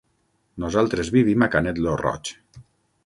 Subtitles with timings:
[0.63, 2.33] Nosaltres vivim a Canet lo Roig.